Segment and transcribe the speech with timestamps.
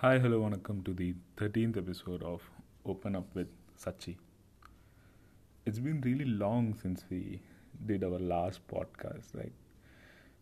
[0.00, 2.42] Hi, hello, welcome to the 13th episode of
[2.84, 3.48] Open Up with
[3.82, 4.16] Sachi.
[5.64, 7.40] It's been really long since we
[7.86, 9.54] did our last podcast, right?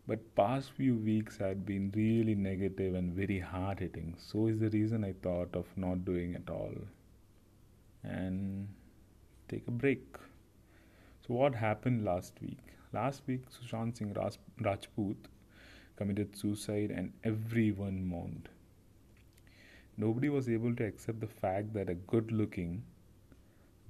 [0.07, 4.15] But past few weeks had been really negative and very hard hitting.
[4.17, 6.75] So is the reason I thought of not doing at all
[8.03, 8.67] and
[9.47, 10.17] take a break.
[11.25, 12.59] So what happened last week?
[12.91, 15.29] Last week Sushant Singh Raj- Rajput
[15.95, 18.49] committed suicide and everyone mourned
[19.97, 22.83] nobody was able to accept the fact that a good looking,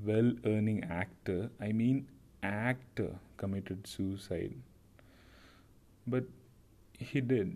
[0.06, 2.08] well earning actor, I mean
[2.44, 4.54] actor, committed suicide.
[6.08, 6.24] But
[6.98, 7.54] he did.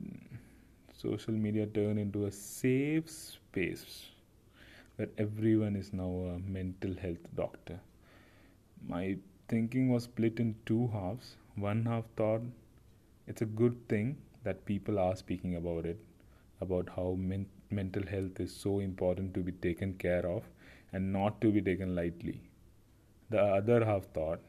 [0.94, 4.08] Social media turned into a safe space
[4.98, 7.80] where everyone is now a mental health doctor.
[8.88, 11.36] My thinking was split in two halves.
[11.56, 12.42] One half thought
[13.28, 16.00] it's a good thing that people are speaking about it,
[16.62, 20.44] about how men- mental health is so important to be taken care of
[20.94, 22.42] and not to be taken lightly.
[23.30, 24.40] The other half thought,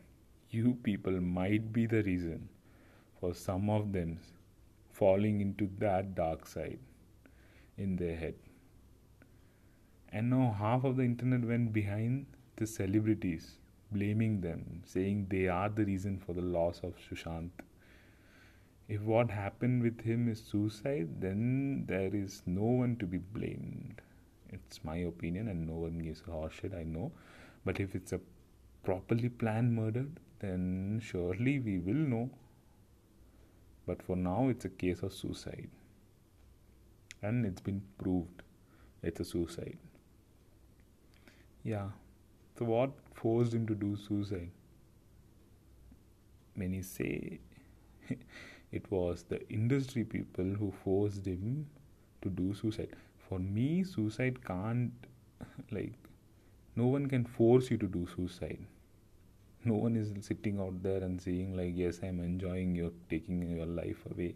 [0.51, 2.49] you people might be the reason
[3.21, 4.19] for some of them
[4.93, 6.79] falling into that dark side
[7.77, 8.35] in their head.
[10.13, 13.59] And now half of the internet went behind the celebrities,
[13.93, 17.51] blaming them, saying they are the reason for the loss of Sushant
[18.97, 24.03] if what happened with him is suicide, then there is no one to be blamed.
[24.49, 27.13] It's my opinion, and no one gives a horse shit, I know.
[27.65, 28.21] But if it's a
[28.83, 30.07] properly planned murder,
[30.41, 32.31] then surely we will know.
[33.87, 35.71] But for now, it's a case of suicide.
[37.23, 38.43] And it's been proved
[39.03, 39.79] it's a suicide.
[41.63, 41.89] Yeah.
[42.59, 44.51] So, what forced him to do suicide?
[46.55, 47.41] Many say
[48.73, 51.67] it was the industry people who forced him
[52.23, 52.95] to do suicide.
[53.29, 54.93] For me suicide can't
[55.71, 55.95] like
[56.77, 58.59] no one can force you to do suicide.
[59.65, 63.67] No one is sitting out there and saying like yes i'm enjoying your taking your
[63.67, 64.35] life away.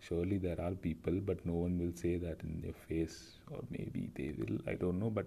[0.00, 4.10] Surely there are people but no one will say that in their face or maybe
[4.14, 4.58] they will.
[4.66, 5.26] I don't know but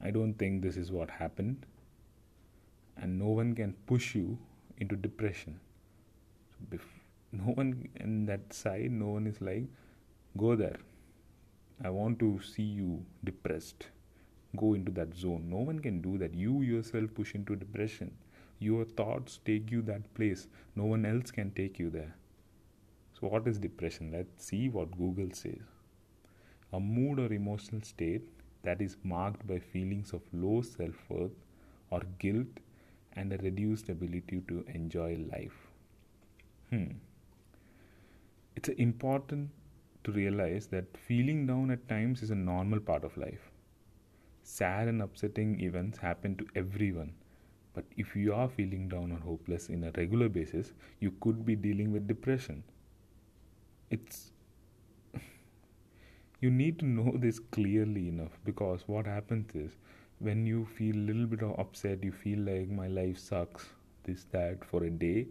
[0.00, 1.66] i don't think this is what happened.
[2.98, 4.38] And no one can push you
[4.78, 5.58] into depression.
[6.52, 6.78] So
[7.32, 9.64] no one in that side no one is like
[10.36, 10.78] go there.
[11.84, 13.86] I want to see you depressed.
[14.56, 15.48] Go into that zone.
[15.48, 16.34] No one can do that.
[16.34, 18.12] You yourself push into depression.
[18.58, 20.48] Your thoughts take you that place.
[20.74, 22.14] No one else can take you there.
[23.20, 24.12] So what is depression?
[24.12, 25.62] Let's see what google says.
[26.72, 28.22] A mood or emotional state
[28.62, 31.32] that is marked by feelings of low self-worth
[31.90, 32.60] or guilt
[33.14, 35.68] and a reduced ability to enjoy life.
[36.70, 37.07] Hmm
[38.58, 39.50] it's important
[40.02, 43.50] to realize that feeling down at times is a normal part of life.
[44.42, 47.12] Sad and upsetting events happen to everyone.
[47.72, 51.54] But if you are feeling down or hopeless in a regular basis, you could be
[51.54, 52.64] dealing with depression.
[53.90, 54.32] It's
[56.40, 59.76] you need to know this clearly enough because what happens is
[60.18, 63.66] when you feel a little bit of upset, you feel like my life sucks,
[64.02, 65.28] this, that for a day,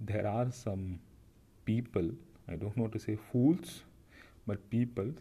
[0.00, 1.00] there are some
[1.64, 2.12] people
[2.48, 3.82] I don't want to say fools,
[4.46, 5.12] but people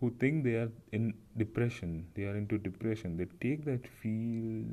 [0.00, 4.64] who think they are in depression, they are into depression, they take that feel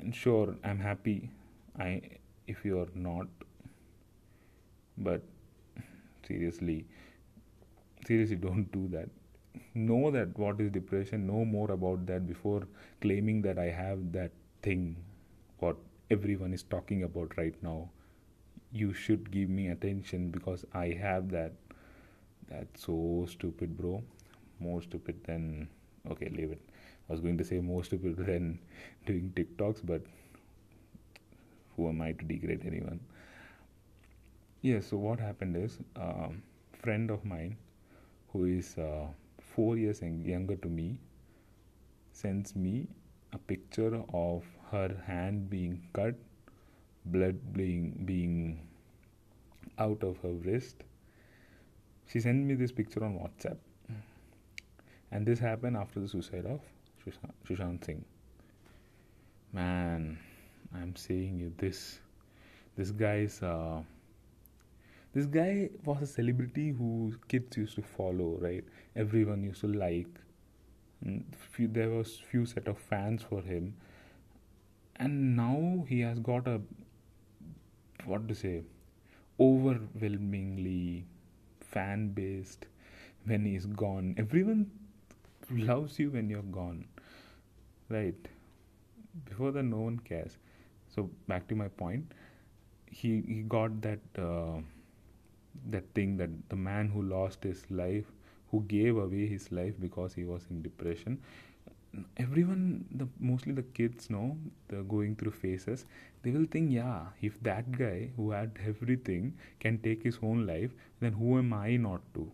[0.00, 1.30] and sure I'm happy.
[1.78, 2.02] I
[2.46, 3.26] if you are not
[4.96, 5.22] but
[6.26, 6.86] seriously
[8.06, 9.08] seriously don't do that.
[9.74, 11.26] Know that what is depression.
[11.26, 12.66] Know more about that before
[13.00, 14.96] claiming that i have that thing
[15.58, 15.76] what
[16.10, 17.90] everyone is talking about right now
[18.72, 21.52] you should give me attention because I have that.
[22.48, 24.02] That's so stupid, bro.
[24.60, 25.68] More stupid than.
[26.10, 26.60] Okay, leave it.
[27.08, 28.58] I was going to say more stupid than
[29.06, 30.02] doing TikToks, but
[31.76, 33.00] who am I to degrade anyone?
[34.62, 36.42] Yeah, so what happened is a um,
[36.72, 37.56] friend of mine
[38.32, 39.06] who is uh,
[39.40, 40.98] four years younger to me
[42.12, 42.86] sends me
[43.32, 46.14] a picture of her hand being cut
[47.12, 48.68] blood being being
[49.78, 50.84] out of her wrist.
[52.12, 53.58] She sent me this picture on whatsapp.
[55.10, 56.60] And this happened after the suicide of
[57.46, 58.04] Sushant Singh.
[59.52, 60.18] Man
[60.74, 61.52] I'm saying you.
[61.56, 62.00] This
[62.76, 63.80] this guy's uh,
[65.14, 68.64] this guy was a celebrity who kids used to follow right?
[68.96, 70.08] Everyone used to like.
[71.52, 73.74] Few, there was few set of fans for him.
[74.96, 76.60] And now he has got a
[78.08, 78.62] what to say
[79.40, 81.04] overwhelmingly
[81.60, 82.66] fan based
[83.24, 84.14] when he's gone.
[84.18, 84.70] Everyone
[85.50, 86.86] loves you when you're gone,
[87.88, 88.28] right?
[89.26, 90.36] Before that, no one cares.
[90.88, 92.12] So back to my point,
[92.86, 94.60] he he got that uh,
[95.70, 98.04] that thing that the man who lost his life,
[98.50, 101.18] who gave away his life because he was in depression.
[102.16, 104.36] Everyone, the mostly the kids know
[104.68, 105.86] they're going through phases.
[106.22, 110.72] They will think, yeah, if that guy who had everything can take his own life,
[111.00, 112.30] then who am I not to?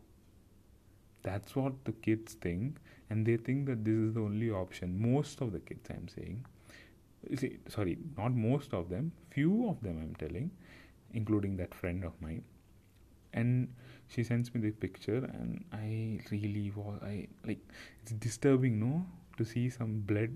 [1.22, 2.76] That's what the kids think,
[3.10, 5.00] and they think that this is the only option.
[5.00, 6.44] Most of the kids, I'm saying.
[7.36, 10.50] See, sorry, not most of them, few of them, I'm telling,
[11.12, 12.44] including that friend of mine.
[13.32, 13.68] And
[14.08, 17.66] she sends me the picture, and I really was, I like,
[18.02, 20.30] it's disturbing, no, to see some blood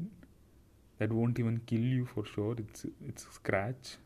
[0.98, 2.54] that won't even kill you for sure.
[2.58, 3.96] It's it's scratch,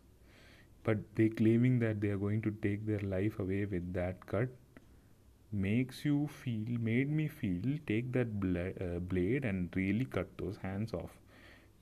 [0.85, 4.49] but they claiming that they are going to take their life away with that cut
[5.53, 10.57] makes you feel made me feel take that bla- uh, blade and really cut those
[10.63, 11.11] hands off.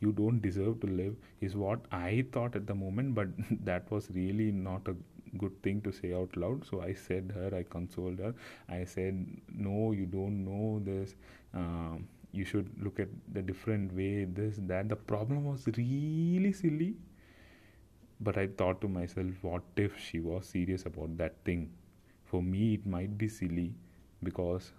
[0.01, 3.29] You don't deserve to live is what i thought at the moment but
[3.71, 4.95] that was really not a
[5.39, 6.65] good thing to say out loud.
[6.67, 8.35] So i said her i consoled her.
[8.69, 11.15] I said no you don't know this.
[11.55, 14.89] Um, you should look at the different way this that.
[14.89, 16.95] The problem was really silly.
[18.29, 21.71] But i thought to myself what if she was serious about that thing?
[22.25, 23.73] For me it might be silly
[24.23, 24.73] because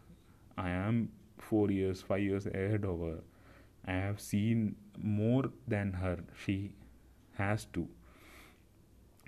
[0.58, 3.20] i am 4 years 5 years ahead of her.
[3.86, 6.20] I have seen more than her.
[6.46, 6.72] She
[7.40, 7.88] has to.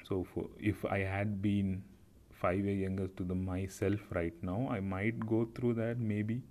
[0.07, 1.83] So for, if i had been
[2.31, 6.41] 5 years younger to the myself right now i might go through that maybe.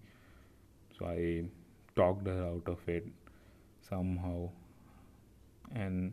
[0.98, 1.44] So i
[1.96, 3.06] talked her out of it
[3.88, 4.48] somehow
[5.74, 6.12] and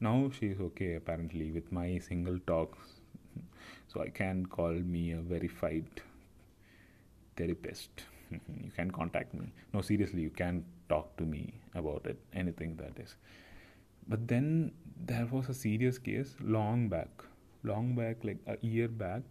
[0.00, 3.00] now she's okay apparently with my single talks
[3.92, 6.02] so I can call me a verified
[7.36, 7.90] therapist.
[8.30, 9.52] you can contact me.
[9.72, 13.16] No, seriously, you can talk to me about it, anything that is.
[14.08, 14.72] But then
[15.06, 17.10] there was a serious case long back,
[17.64, 19.22] long back, like a year back,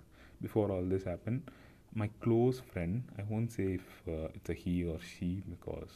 [0.42, 1.50] before all this happened.
[1.94, 5.91] My close friend, I won't say if uh, it's a he or she because,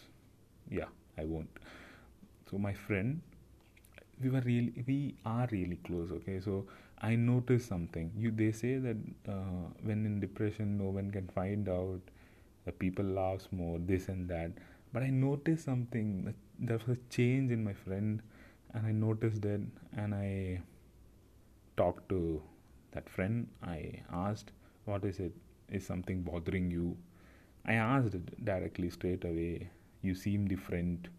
[0.69, 1.49] yeah, I won't.
[2.49, 3.21] So my friend,
[4.21, 6.11] we were really, we are really close.
[6.11, 6.65] Okay, so
[7.01, 8.11] I noticed something.
[8.17, 8.97] You they say that
[9.27, 12.01] uh, when in depression, no one can find out.
[12.65, 14.51] That people laughs more, this and that.
[14.93, 16.25] But I noticed something.
[16.25, 18.21] That there was a change in my friend,
[18.73, 19.61] and I noticed it,
[19.97, 20.61] and I
[21.77, 22.41] talked to
[22.93, 23.47] that friend.
[23.61, 24.51] I asked,
[24.85, 25.33] "What is it?
[25.69, 26.97] Is something bothering you?"
[27.65, 29.69] I asked directly, straight away.
[30.01, 31.09] You seem different,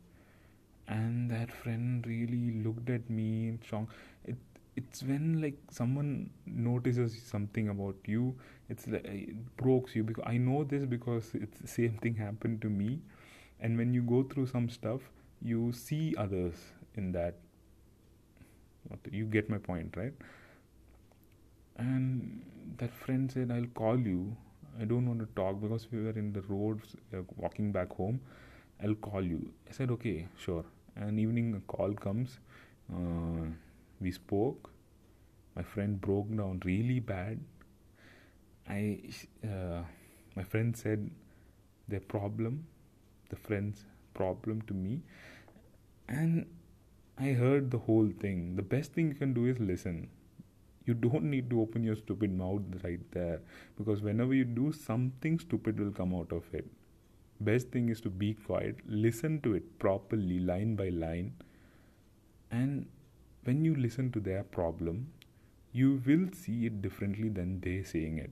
[0.89, 3.89] and that friend really looked at me in shock.
[4.25, 4.37] It
[4.77, 8.35] it's when like someone notices something about you
[8.69, 12.61] it's like it breaks you because i know this because it's the same thing happened
[12.61, 12.99] to me
[13.61, 15.01] and when you go through some stuff
[15.41, 16.55] you see others
[16.97, 17.37] in that
[19.11, 20.13] you get my point right
[21.79, 22.43] and
[22.79, 24.37] that friend said i'll call you.
[24.81, 28.21] I don't want to talk because we were in the roads uh, walking back home.
[28.83, 29.51] I'll call you.
[29.69, 30.65] I said okay sure.
[30.97, 32.39] And evening a call comes.
[32.93, 33.47] Uh,
[34.01, 34.71] we spoke.
[35.57, 37.39] My friend broke down really bad.
[38.69, 39.01] I
[39.45, 39.83] uh,
[40.37, 41.11] my friend said
[41.89, 42.67] their problem
[43.31, 43.85] the friend's
[44.15, 45.03] problem to me.
[46.09, 46.47] And
[47.19, 48.57] i heard the whole thing.
[48.57, 50.09] The best thing you can do is listen
[50.87, 53.41] you don't need to open your stupid mouth right there
[53.79, 56.67] because whenever you do something stupid will come out of it
[57.41, 61.33] best thing is to be quiet listen to it properly line by line
[62.51, 62.87] and
[63.45, 65.09] when you listen to their problem,
[65.73, 68.31] you will see it differently than they saying it.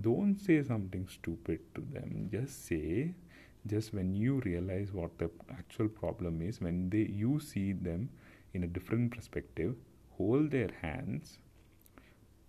[0.00, 2.28] Don't say something stupid to them.
[2.30, 3.14] Just say,
[3.66, 8.08] just when you realize what the actual problem is, when they you see them
[8.54, 9.74] in a different perspective,
[10.18, 11.38] hold their hands,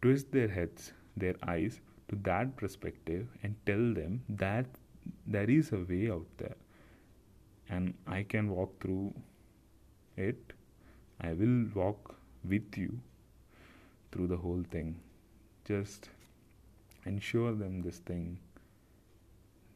[0.02, 4.66] twist their heads, their eyes to that perspective, and tell them that
[5.28, 6.58] there is a way out there,
[7.70, 9.14] and I can walk through
[10.18, 10.54] it
[11.22, 13.00] I will walk with you
[14.12, 15.02] through the whole thing.
[15.66, 16.10] Just
[17.06, 18.40] ensure them this thing.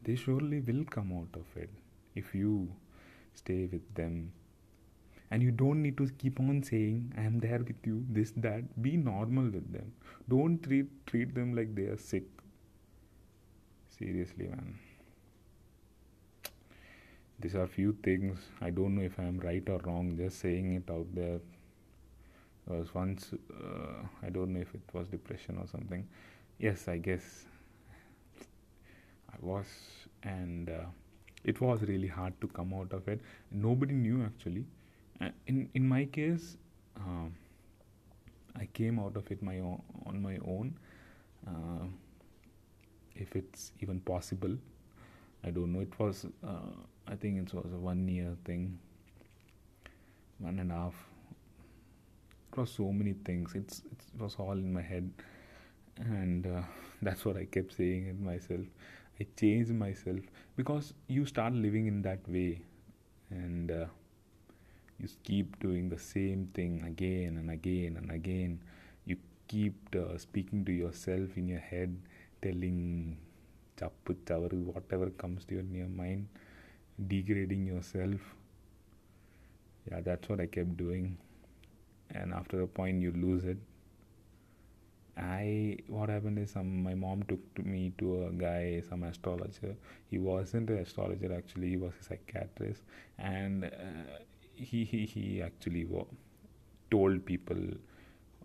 [0.03, 1.69] They surely will come out of it
[2.15, 2.69] if you
[3.33, 4.31] stay with them.
[5.33, 8.81] And you don't need to keep on saying, I am there with you, this, that.
[8.83, 9.91] Be normal with them.
[10.29, 12.25] Don't treat, treat them like they are sick.
[13.97, 14.75] Seriously, man
[17.39, 20.75] these are few things i don't know if i am right or wrong just saying
[20.75, 21.39] it out there
[22.67, 26.07] was once uh, i don't know if it was depression or something
[26.59, 27.45] yes i guess
[29.33, 29.65] I was,
[30.23, 30.85] and uh,
[31.43, 33.21] it was really hard to come out of it.
[33.51, 34.65] Nobody knew actually.
[35.21, 36.57] Uh, in in my case,
[36.97, 37.33] um,
[38.55, 40.77] I came out of it my own, on my own.
[41.47, 41.87] Uh,
[43.15, 44.57] if it's even possible,
[45.43, 45.81] I don't know.
[45.81, 46.71] It was, uh,
[47.07, 48.79] I think it was a one year thing,
[50.39, 50.95] one and a half.
[52.51, 53.53] It was so many things.
[53.55, 55.09] It's it was all in my head,
[55.97, 56.61] and uh,
[57.01, 58.65] that's what I kept saying in myself.
[59.19, 60.19] I changed myself
[60.55, 62.61] because you start living in that way,
[63.29, 63.85] and uh,
[64.99, 68.59] you keep doing the same thing again and again and again.
[69.05, 71.97] You keep uh, speaking to yourself in your head,
[72.41, 73.17] telling
[73.77, 76.27] chappu chavaru, whatever comes to your near mind,
[77.07, 78.21] degrading yourself.
[79.89, 81.17] Yeah, that's what I kept doing.
[82.11, 83.57] And after a point, you lose it.
[85.17, 89.75] I what happened is some my mom took to me to a guy some astrologer
[90.09, 92.81] he wasn't an astrologer actually he was a psychiatrist
[93.19, 93.69] and uh,
[94.55, 95.87] he he he actually
[96.91, 97.61] told people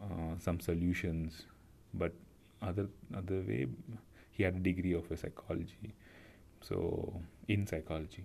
[0.02, 1.42] uh, some solutions
[1.94, 2.12] but
[2.62, 3.66] other other way
[4.30, 5.94] he had a degree of a psychology
[6.62, 8.24] so in psychology.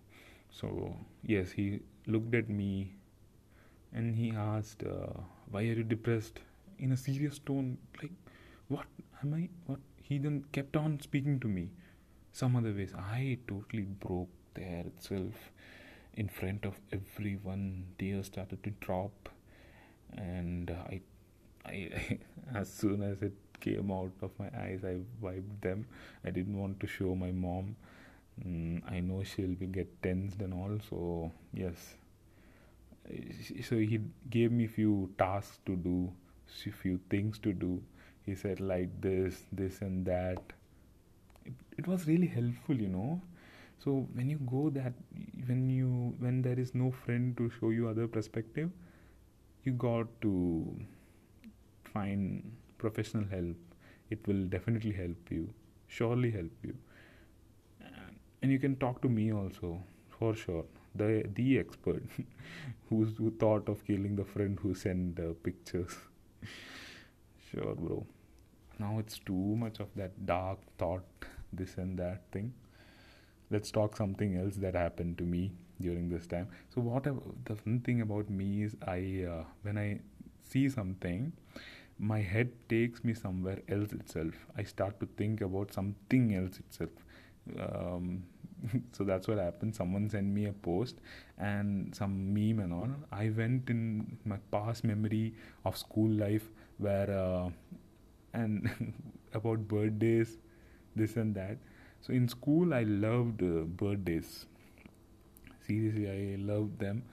[0.52, 2.94] So yes he looked at me
[3.94, 6.40] and he asked uh, why are you depressed?
[6.80, 8.12] In a serious tone like
[8.68, 8.86] what
[9.22, 9.80] am i what?
[10.02, 11.72] He then kept on speaking to me
[12.32, 12.94] some other ways.
[12.96, 15.52] I totally broke there itself
[16.16, 19.30] in front of everyone tears started to drop.
[20.16, 21.02] And I,
[21.66, 22.20] I
[22.56, 25.86] as soon as it came out of my eyes i wiped them.
[26.26, 27.76] I didn't want to show my mom.
[28.46, 31.96] Mm, i know she'll be get tensed and all so yes.
[33.64, 36.12] So he gave me few tasks to do
[36.82, 37.82] few things to do.
[38.26, 40.42] He said like this this and that.
[41.46, 43.22] It, it was really helpful you know
[43.84, 44.94] so when you go that
[45.48, 48.70] when you when there is no friend to show you other perspective
[49.64, 50.34] you got to
[51.94, 53.56] find professional help.
[54.10, 55.50] It will definitely help you.
[55.88, 56.76] Surely help you.
[58.42, 60.66] And you can talk to me also for sure.
[60.96, 62.04] The the expert
[62.90, 65.98] who's who thought of killing the friend who sent uh, pictures.
[67.52, 68.06] Sure bro.
[68.80, 71.26] Now it's too much of that dark thought
[71.62, 72.52] this and that thing
[73.54, 76.48] let's talk something else that happened to me during this time.
[76.74, 79.00] So what the fun thing about me is i
[79.34, 80.00] uh, when i
[80.52, 81.32] see something
[82.00, 84.34] my head takes me somewhere else itself.
[84.58, 86.90] I start to think about something else itself.
[87.60, 88.24] Um,
[88.92, 89.76] so that's what happened.
[89.76, 90.98] Someone sent me a post
[91.38, 92.90] and some meme and all.
[93.12, 97.50] I went in my past memory of school life where uh,
[98.34, 98.94] and
[99.34, 100.38] about birthdays
[100.96, 101.58] this and that
[102.06, 104.46] so in school i loved uh, birthdays.
[105.66, 107.04] Seriously i loved them.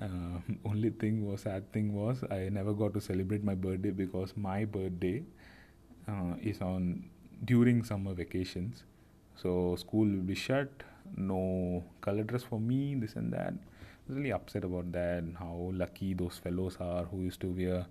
[0.00, 4.36] Uh, only thing was sad thing was i never got to celebrate my birthday because
[4.36, 5.22] my birthday
[6.06, 7.04] uh, is on
[7.44, 8.84] during summer vacations.
[9.36, 10.68] So school will be shut.
[11.16, 13.54] No color dress for me this and that.
[14.08, 17.86] Really upset about that how lucky those fellows are who used to wear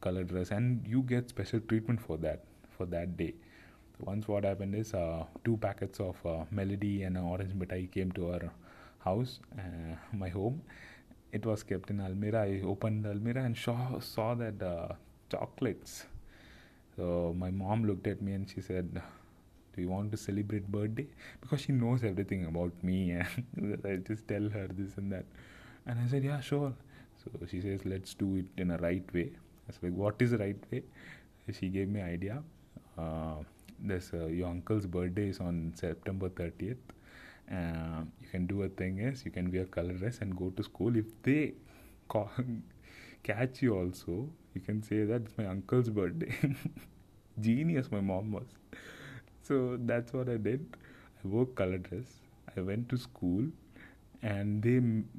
[0.00, 0.50] color dress.
[0.50, 2.44] And you get special treatment for that
[2.76, 3.34] for that day
[3.98, 8.30] once what happened is uh, two packets of uh, melody and orange mithai came to
[8.32, 8.52] our
[9.04, 10.60] house uh, my home.
[11.32, 14.88] It was kept in almirah i opened the almirah and saw, saw that uh,
[15.30, 16.06] chocolates.
[16.96, 19.02] So my mom looked at me and she said
[19.74, 21.06] do you want to celebrate birthday?
[21.40, 25.24] Because she knows everything about me and i just tell her this and that.
[25.86, 26.72] And i said yeah sure.
[27.24, 29.30] So she says let's do it in a right way.
[29.34, 30.82] I was like what is the right way?
[31.58, 32.42] She gave me idea.
[32.98, 33.36] Uh,
[33.80, 36.76] there's uh, your uncle's birthday is on September 30th.
[37.50, 40.62] Uh, you can do a thing is you can wear color dress and go to
[40.62, 40.96] school.
[40.96, 41.54] If they
[42.08, 42.30] call,
[43.22, 46.34] catch you also, you can say that it's my uncle's birthday.
[47.40, 48.46] Genius, my mom was.
[49.42, 50.76] So that's what I did.
[51.24, 52.06] I wore color dress.
[52.56, 53.44] I went to school,
[54.22, 54.76] and they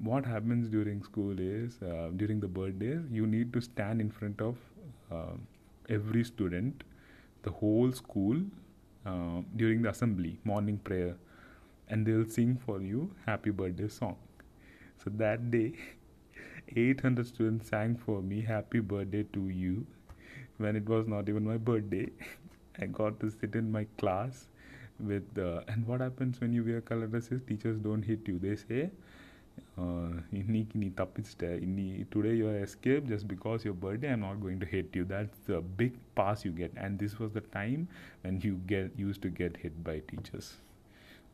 [0.09, 4.41] what happens during school is uh, during the birthdays you need to stand in front
[4.41, 4.57] of
[5.11, 5.35] uh,
[5.89, 6.83] every student
[7.47, 8.37] the whole school
[9.05, 11.15] uh, during the assembly morning prayer
[11.89, 14.17] and they'll sing for you happy birthday song.
[15.03, 15.73] So that day
[16.75, 19.85] 800 students sang for me happy birthday to you.
[20.57, 22.09] When it was not even my birthday
[22.81, 24.47] i got to sit in my class
[24.99, 28.39] with uh, and what happens when you wear color dresses teachers don't hit you.
[28.39, 28.91] They say
[30.38, 34.68] இன்னைக்கு நீ தப்பிச்சிட்ட இன்னி today you escape just because your birthday i'm not going to
[34.74, 37.82] hit you that's the big pass you get and this was the time
[38.24, 40.48] when you get used to get hit by teachers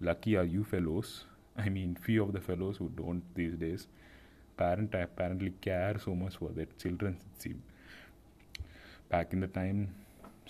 [0.08, 1.10] lucky are you fellows
[1.64, 3.84] i mean few of the fellows who don't these days
[4.62, 7.64] parent apparently care so much for their children it seems
[9.14, 9.80] back in the time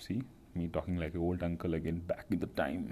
[0.05, 0.19] see
[0.55, 2.83] me talking like an old uncle again back in the time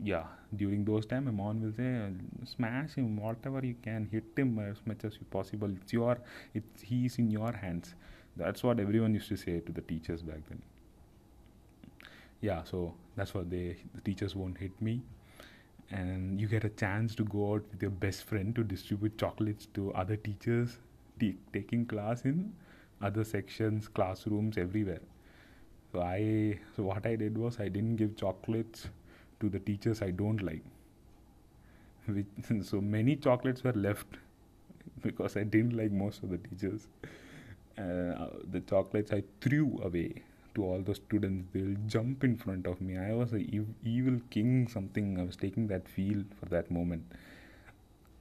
[0.00, 0.24] yeah
[0.56, 2.10] during those time my mom will say
[2.44, 5.70] smash him whatever you can hit him as much as you possible.
[5.80, 6.18] It's your
[6.54, 7.94] it's he's in your hands.
[8.36, 10.62] That's what everyone used to say to the teachers back then.
[12.40, 15.02] Yeah so that's what they the teachers won't hit me.
[15.90, 19.66] And you get a chance to go out with your best friend to distribute chocolates
[19.74, 20.78] to other teachers
[21.20, 22.52] t- taking class in
[23.02, 25.02] other sections classrooms everywhere.
[25.92, 28.88] So i so what i did was i didn't give chocolates
[29.42, 30.62] to the teachers i don't like.
[32.06, 32.26] Which,
[32.62, 34.18] so many chocolates were left
[35.02, 36.86] because i didn't like most of the teachers.
[37.78, 40.22] Uh, the chocolates i threw away
[40.54, 42.98] to all the students they'll jump in front of me.
[42.98, 45.18] I was a ev- evil king something.
[45.18, 47.04] I was taking that feel for that moment.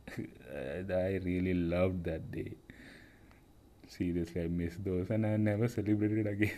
[0.18, 2.52] I really loved that day.
[3.88, 6.58] Seriously i miss those and i never celebrated again.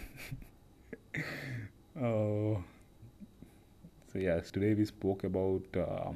[2.02, 2.64] Oh
[4.14, 6.12] so yes today we spoke about uh,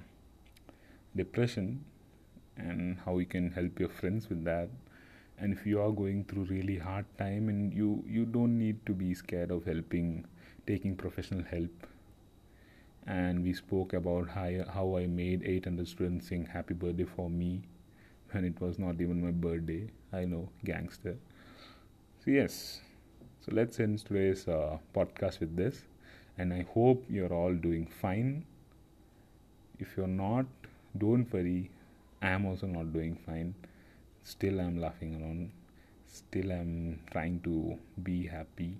[1.16, 1.84] depression
[2.58, 4.70] and how you can help your friends with that.
[5.39, 8.94] And if you are going through really hard time and you you don't need to
[8.94, 10.25] be scared of helping
[10.66, 11.88] taking professional help.
[13.06, 17.62] And we spoke about how, how I made 800 students sing happy birthday for me
[18.32, 19.89] when it was not even my birthday.
[20.12, 21.16] I know gangster.
[22.25, 22.82] So yes.
[23.39, 25.84] So let's end today's uh, podcast with this
[26.38, 28.46] and I hope you're all doing fine.
[29.79, 30.46] If you're not
[30.98, 31.70] don't worry.
[32.22, 33.53] I am also not doing fine.
[34.24, 35.51] Still i'm laughing around
[36.08, 38.72] still i'm trying to be happy.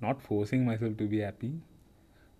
[0.00, 1.52] Not forcing myself to be happy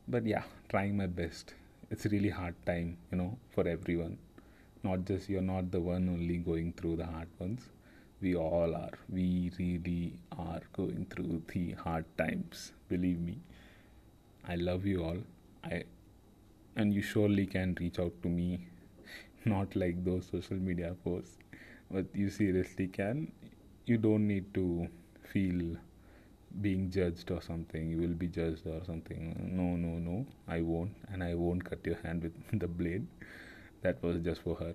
[0.09, 1.55] but yeah trying my best.
[1.91, 4.19] It's really hard time you know for everyone.
[4.83, 7.69] Not just you're not the one only going through the hard ones
[8.21, 8.99] we all are.
[9.09, 13.39] We really are going through the hard times believe me.
[14.49, 15.19] I love you all.
[15.65, 15.85] I
[16.77, 18.67] and you surely can reach out to me.
[19.45, 21.39] Not like those social media posts.
[21.91, 23.33] But you seriously can.
[23.87, 24.89] You don't need to
[25.33, 25.77] feel
[26.61, 27.91] being judged or something.
[27.91, 29.25] You will be judged or something.
[29.61, 30.27] No no no.
[30.49, 30.95] I won't.
[31.13, 33.07] And i won't cut your hand with the blade.
[33.83, 34.75] That was just for her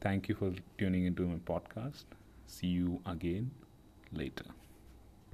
[0.00, 2.04] thank you for tuning into my podcast.
[2.46, 3.50] See you again
[4.12, 4.44] later